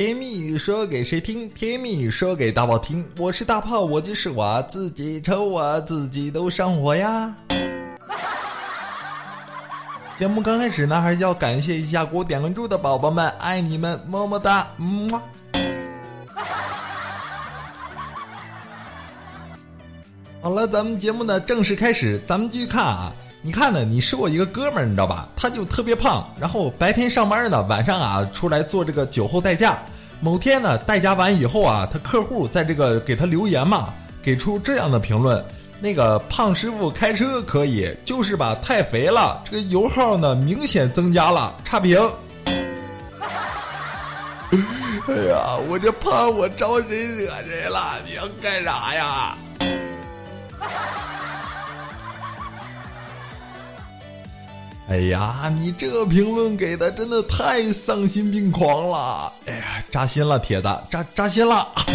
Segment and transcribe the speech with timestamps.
[0.00, 1.46] 甜蜜语说给谁听？
[1.50, 3.06] 甜蜜语说给大炮听。
[3.18, 7.36] 我是大炮，我就是我自己抽我自己都上火呀。
[10.18, 15.22] 节目刚开始呢，还是要感谢一下给我点关注的宝宝们，爱你们，么么哒，么。
[20.40, 23.12] 好了，咱们节目呢正式开始，咱们继续看啊。
[23.42, 25.26] 你看呢，你是我一个哥们儿，你知道吧？
[25.34, 29.78] 他就特别胖，然后白天上班呢，晚上啊出来做这个酒后代驾。
[30.20, 35.42] 某天呢，代驾完以后啊，他客户在这个给他留言嘛，给出这样的评论：
[35.80, 41.98] 那个胖师傅开车可以，就是吧太肥了，这个油耗呢明显增加了，差评。
[45.08, 47.96] 哎呀，我这胖我招谁惹谁了？
[48.06, 49.34] 你要干啥呀？
[54.90, 59.32] 哎呀，你这评论给的真的太丧心病狂了！
[59.46, 61.68] 哎呀，扎心了，铁子，扎扎心了。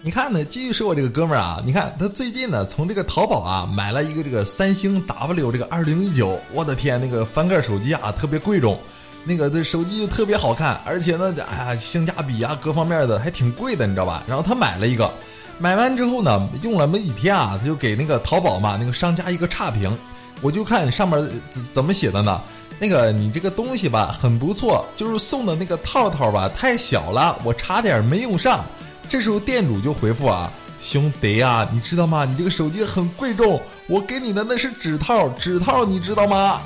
[0.00, 0.44] 你看呢？
[0.44, 8.78] 继续说我这个哥们儿啊，你看他最近呢，从这个淘宝啊买了一个这个三星 W 这个二零一九，我的天，那个翻盖手机啊特别贵重，
[9.24, 14.22] 那个这手机就特别好看，而且呢，哎呀，性价比啊各方面的还挺贵的，你知道吧？
[14.28, 15.12] 然后他买了一个。
[15.58, 19.96] 买完之后呢，用了没几天啊，他就给那个淘宝嘛那个商家一个差评，
[20.40, 21.18] 我就看上面
[21.50, 22.40] 怎怎么写的呢？
[22.78, 28.64] 那个你这个东西吧很不错，就是送的那个套套吧太小了，我差点没用上。
[29.08, 30.50] 这时候店主就回复啊，
[30.82, 32.24] 兄弟啊，你知道吗？
[32.24, 36.60] 你这个手机很贵重，我给你的那是纸套，纸套你知道吗？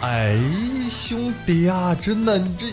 [0.00, 0.38] 哎，
[0.90, 2.66] 兄弟啊，真的你这。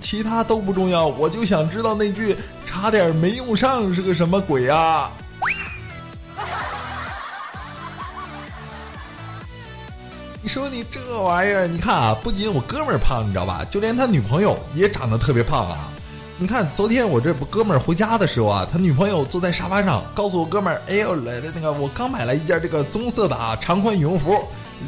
[0.00, 5.10] 其他都不重要，我就想知道那句差点没用上是个什么鬼啊！
[10.42, 13.64] 你说你这玩意儿，你看啊，不仅我哥们儿胖，你知道吧？
[13.70, 15.88] 就连他女朋友也长得特别胖啊！
[16.36, 24.36] 你看昨天我这不哥们儿回家的时候啊，他女朋友坐在沙发上，告诉我哥们儿：“哎呦，来的那个我刚买了一件这个棕色的啊长款羽绒服。”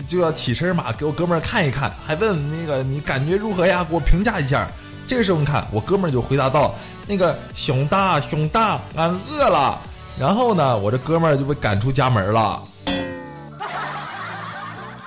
[0.06, 3.84] 就要起身嘛，给我哥们儿看一看，还问那个你感觉如何呀？
[3.84, 4.66] 给我评价一下。
[5.06, 6.74] 这个时候你看，我哥们儿就回答道
[7.06, 9.80] ：“那个熊大熊大，俺饿了。”
[10.18, 12.60] 然后呢，我这哥们儿就被赶出家门了。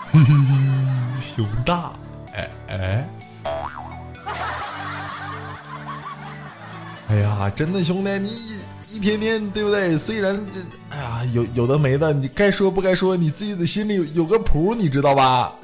[1.19, 1.91] 熊大，
[2.33, 3.09] 哎哎，
[7.09, 8.59] 哎呀，真的兄弟你。
[8.91, 9.95] 一天天对不对？
[9.95, 15.53] 虽然这，哎呀，有有的没的，你该说不该说，你自己的心里有个谱，你知道吧？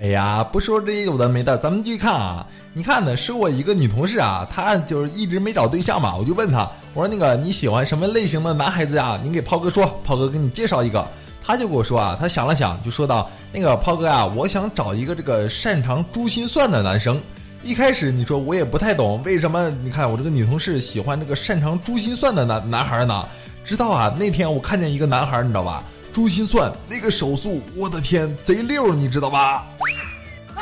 [0.00, 2.46] 哎呀，不说这些有的没的，咱们继续看啊。
[2.74, 9.20] 你看呢，是我一个女同事啊，她就是一直没找对象嘛，我就问她，我说那个你喜欢什么类型的男孩子呀？
[9.22, 11.06] 你给炮哥说，炮哥给你介绍一个。
[11.44, 17.20] 他就跟我说啊，他想了想，就说道：“那个炮哥啊，我想找一个这个擅长珠心算的男生。
[17.64, 19.70] 一开始你说我也不太懂，为什么？
[19.84, 23.24] 你看我这个女同事喜欢这个擅长珠心算的男男孩呢？
[23.64, 25.84] 直到啊那天我看见一个男孩，你知道吧？
[26.12, 29.64] 珠心算那个手速，我的天，贼溜，你知道吧？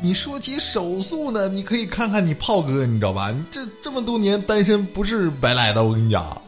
[0.00, 3.30] 你说起手速呢，你可以看看你炮哥，你知道吧？
[3.30, 6.40] 你这这么多年单身不是白来的，我跟你讲。”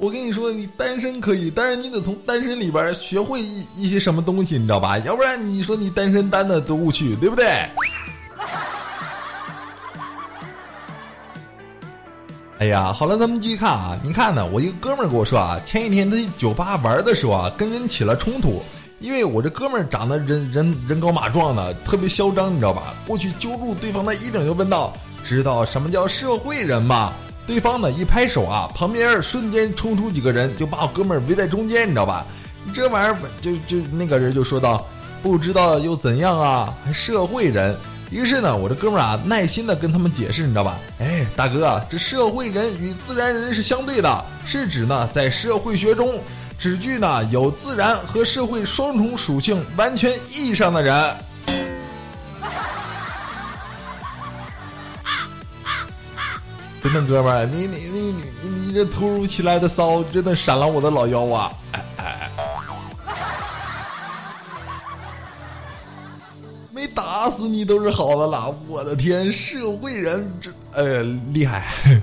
[0.00, 4.96] 我跟你说，你单身可以，但是你得从单身里边学会一一些什么东西，你知道吧？
[5.04, 7.46] 要不然你说你单身单的多无趣，对不对？
[12.58, 13.94] 哎呀，好了，咱们继续看啊。
[14.02, 18.62] 你看呢，我一个哥们儿跟我说啊，前几天他去酒吧玩的时候啊，跟人起了冲突，
[19.00, 22.94] 因为我这哥们儿长得人人人高马壮的，特别嚣张，你知道吧？
[23.06, 27.12] 过去揪住对方的衣领就问道：“知道什么叫社会人吗？”
[27.46, 32.24] 对方呢一拍手啊，旁边瞬间冲出几个人，就把我哥们儿围在中间，你知道吧？
[32.72, 34.86] 这玩意儿就就那个人就说道
[35.22, 36.72] ：“不知道又怎样啊？
[36.84, 37.74] 还社会人。”
[38.10, 40.78] 于是呢，我这哥们儿啊耐心的跟他们解释，你知道吧？
[40.98, 46.20] 哎，大哥，这社会人与自然人是相对的，是指呢在社会学中，
[46.58, 51.14] 指具呢有自然和社会双重属性完全意义上的人。
[56.82, 58.00] 真的哥们儿，你你你
[58.42, 61.52] 你你这突如其来的骚，真的闪了我的老腰啊！
[61.72, 62.30] 哎哎，
[66.72, 68.50] 没打死你都是好的啦。
[68.66, 71.66] 我的天，社会人这呃厉害。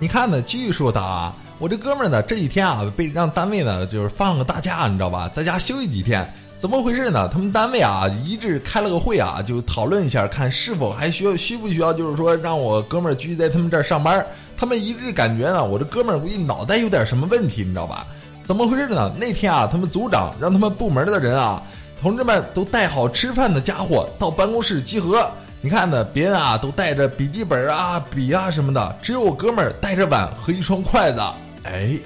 [0.00, 0.42] 你看呢？
[0.42, 6.28] 据说他啊，我这哥们儿呢，这几天啊被让单位呢就是放了个大假，你知道吧，在家休息几天。
[6.58, 7.28] 怎么回事呢？
[7.32, 14.26] 他们单位啊一致开了个会啊，就讨论一下，看是否还需要需不需要，就是说让我哥们儿继续在他们这儿上班。
[14.56, 18.04] 他们一致感觉呢，我这哥们儿估计脑袋有点什么问题，你知道吧？
[18.42, 19.12] 怎么回事呢？
[19.16, 21.62] 那天啊，他们组长让他们部门的人啊，
[22.02, 25.24] 同志们都带好吃饭的家伙到办公室集合。
[25.60, 31.20] 你看呢，别人啊都带着笔记本啊、笔啊什么的，只有我哥们儿带着碗和一双筷子。
[31.62, 31.96] 哎，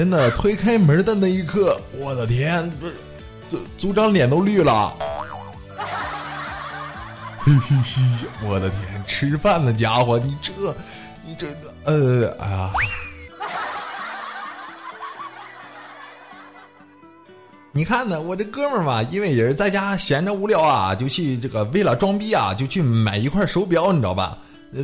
[0.00, 2.72] 真的，推开门的那一刻，我的天，
[3.50, 4.94] 组组长脸都绿了。
[7.40, 10.52] 嘿嘿嘿，我的天，吃饭的家伙，你这，
[11.22, 11.48] 你这，
[11.84, 12.72] 呃，哎呀，
[17.70, 24.38] 你看呢，我这哥们儿嘛，因为也是在家闲着无聊啊，就去这个为了装逼啊，就去买一块手表，你知道吧？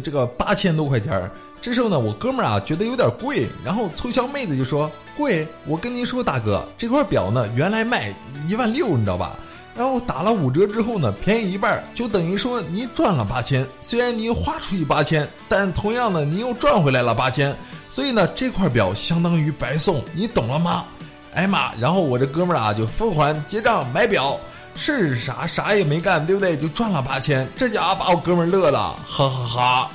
[0.05, 1.31] 这个八千多块钱。
[1.59, 8.15] 这时候呢，我哥们儿啊觉得有点贵，然后促销妹子就说：“贵，我跟您说，大哥，这块表呢原来卖
[8.47, 9.33] 一万六，你知道吧？”
[9.77, 13.67] 然后打了五折之后呢，便宜一半，就等于说您赚了八千。
[13.81, 17.55] 虽然您花出去八千，但同样的您又赚回来了八千。
[17.91, 20.87] 所以呢，这块表相当于白送，你懂了吗？
[21.35, 21.75] 哎妈！
[21.75, 24.41] 然后我这哥们儿啊就付款结账买表，
[24.75, 26.57] 是啥啥也没干，对不对？
[26.57, 29.91] 就赚了八千，这家伙把我哥们儿乐了，哈哈哈。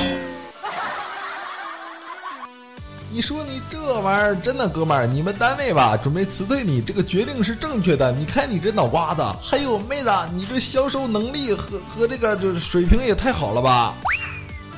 [3.14, 8.10] 你说你这玩意儿真的，哥们儿，你们单位吧准备辞退你，这个决定是正确的。
[8.14, 13.94] 你看你这脑瓜子，还有妹子，你这销售能力和和这个就是水平也太好了吧？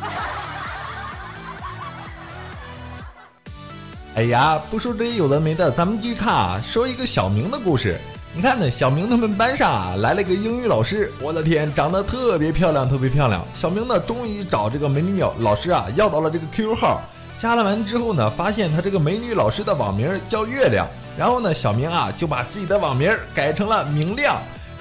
[4.16, 8.00] 哎呀，不说这些有的没的，咱们继续看啊，说一个小明的故事。
[8.36, 13.46] 你看呢，小明他们班上啊来了一个英语老师，我的天，长得特别漂亮，特别漂亮。
[13.54, 17.00] 小明呢，终于找这个美女鸟老师啊要到了这个 QQ 号。
[17.38, 20.88] 加了完之后呢，发现他这个美女老师的网名叫月亮，
[21.18, 24.38] 然后呢，小明啊就把自己的网名改成了明亮。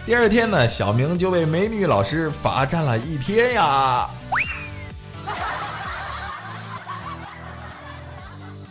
[0.06, 4.08] 第二天呢，小明就被美女老师罚站了一天呀。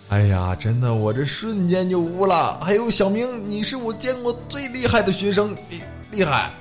[0.09, 2.59] 哎呀，真的，我这瞬间就悟了。
[2.61, 5.81] 还有小明，你是我见过最厉害的学生，厉
[6.11, 6.51] 厉害。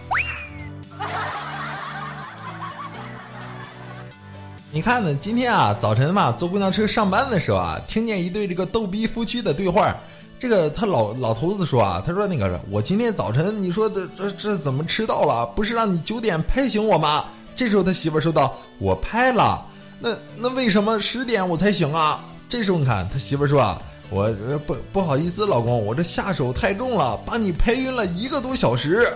[4.72, 5.12] 你看呢？
[5.20, 9.96] 今天啊，早晨嘛，坐公交车上班的时候啊，听见一对这个逗逼夫妻的对话。
[10.38, 15.44] 这个他老老头子说啊，他说那个我今天早晨你说这这这怎么迟到了？
[15.56, 17.24] 不是让你九点拍醒我吗？
[17.56, 19.60] 这时候他媳妇说道：“我拍了，
[19.98, 24.32] 那那为什么十点我才醒啊？”这时候你看他媳妇说啊，我
[24.68, 29.12] 不不好意思，老公，我这下手太重了，把你拍晕了一个多小时。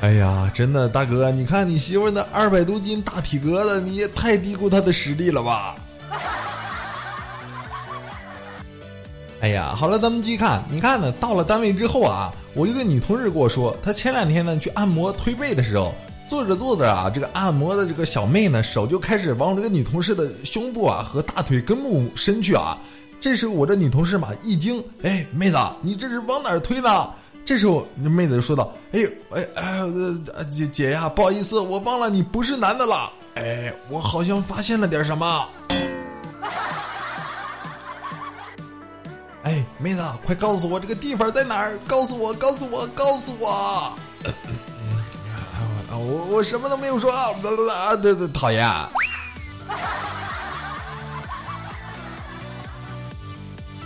[0.00, 5.74] 哎呀，真的，大哥，你看你媳妇那二百多斤大体格子，你也太低估她的实力了吧？
[9.42, 10.62] 哎呀，好了，咱们继续看。
[10.70, 15.94] 你看呢，到了单位之后啊，我一个女同事跟我说，她前两天呢去按摩推背的时候，
[16.26, 22.78] 做着做着啊，这个按摩的这个小妹呢手就开始往这个女同事的胸部啊和大腿根部伸去啊。
[23.20, 27.10] 这时候我这女同事嘛一惊，哎，妹子，你这是往哪儿推呢？
[27.44, 29.82] 这时候，那妹子就说道：“哎呦，哎哎，
[30.50, 33.10] 姐姐呀，不好意思，我忘了你不是男的了。
[33.34, 35.48] 哎，我好像发现了点什么。
[39.42, 41.78] 哎，妹子，快告诉我这个地方在哪儿？
[41.88, 43.92] 告诉我，告诉我，告诉我。
[45.92, 47.30] 我我什么都没有说啊！
[47.96, 48.64] 对对，讨厌。”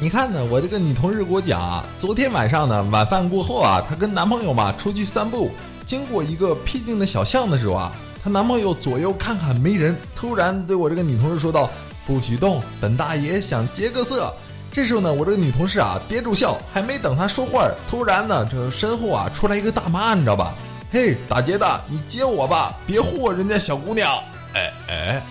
[0.00, 5.52] 你看呢，我这个女同事给我讲啊，昨天晚上呢，晚饭过后啊，她跟男朋友嘛出去散步，
[5.86, 11.70] 经过一个僻静的小巷的时候啊，她男朋友左右看看没人，突然对我这个女同事说道
[12.06, 14.34] ：“不许动，本大爷想劫个色。”
[14.70, 20.54] 这时候呢，我这个女同事啊憋住笑，还没等她说话，突然呢，这身后啊出来一个大妈，你知道吧？
[20.90, 24.18] 嘿，打劫的，你接我吧，别祸人家小姑娘。
[24.54, 25.22] 哎哎。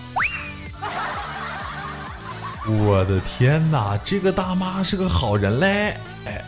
[2.66, 5.94] 我的天哪，这个大妈是个好人嘞！
[6.26, 6.42] 哎，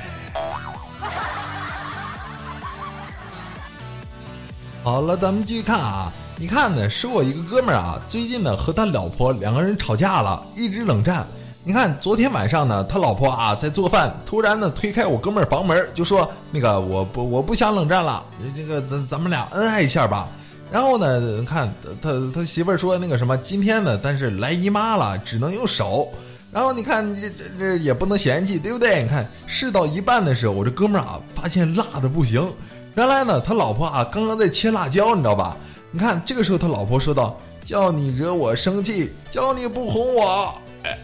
[4.82, 6.10] 好了，咱们继续看啊。
[6.38, 11.28] 你看呢，是我一个哥们儿啊，最近呢和他老婆两个人吵架了，一直冷战。
[11.66, 18.24] 你看昨天晚上呢，他老婆啊在做饭，突然呢推开我哥们儿房门，就说：“那个我不我不想冷战了，
[18.56, 20.30] 这个咱咱们俩恩爱一下吧。”
[20.72, 21.44] 然后呢？
[21.48, 26.12] 看他他媳妇儿说那个什么，今天呢，但是来姨妈了，只能用手。
[26.52, 29.04] 然后你看这这这也不能嫌弃，对不对？
[29.04, 32.52] 你看试到一半的时候，我这哥们儿啊发现辣的不行。
[32.96, 35.56] 原来呢，他老婆啊刚刚在切辣椒，你知道吧？
[35.92, 40.54] 你看这个时候他老婆说道：“叫你惹我生气，叫你不哄我。”
[40.84, 40.98] 哎，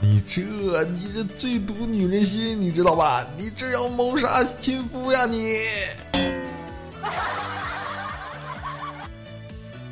[0.00, 0.42] 你这
[0.84, 3.26] 你这最毒女人心，你知道吧？
[3.36, 5.54] 你这要谋杀亲夫呀你！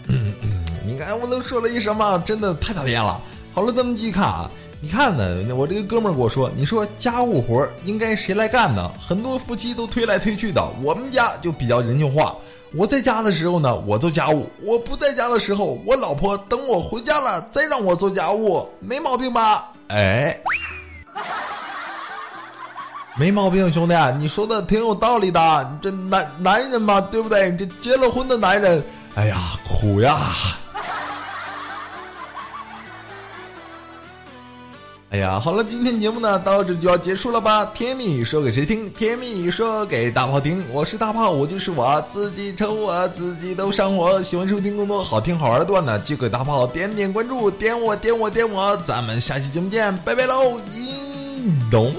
[0.09, 2.23] 嗯嗯，你看我都说了一什么？
[2.25, 3.21] 真的太讨厌了。
[3.53, 4.49] 好了，咱们继续看啊。
[4.81, 5.53] 你看呢？
[5.55, 8.89] 我这个哥们儿跟我说，你说家务活应该谁来干呢？
[9.01, 12.37] 很多夫妻都推来推去的，我们家就比较人性化。
[12.75, 19.73] 我在家的时候呢，我做家务；我不在家的时候，我老婆等我回家了再让我做家务，没毛病吧？
[19.89, 20.39] 哎，
[23.17, 25.79] 没毛病，兄弟，你说的挺有道理的。
[25.81, 27.57] 这男男人嘛，对不对？
[27.57, 29.37] 这结了婚的男人，哎呀，
[29.69, 30.19] 苦呀。
[35.09, 37.65] 哎呀，好了，今天节目呢到这就要结束了吧？
[37.67, 38.91] 甜蜜说给谁听？
[38.91, 40.65] 甜蜜说给大炮听。
[40.73, 44.21] 我是大炮，我就是我自己抽我自己都上火。
[44.21, 48.77] 喜欢收听更多好听好玩的段子，就给大炮点点关注，点我点我点我。
[48.79, 51.95] 咱们下期节目见，拜拜喽，音咚。